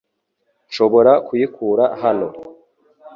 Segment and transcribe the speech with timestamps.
[0.67, 2.27] Nshobora kuyikura hano.